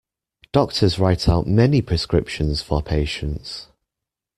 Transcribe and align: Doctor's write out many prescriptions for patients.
Doctor's 0.51 0.97
write 0.97 1.29
out 1.29 1.45
many 1.45 1.79
prescriptions 1.83 2.63
for 2.63 2.81
patients. 2.81 3.67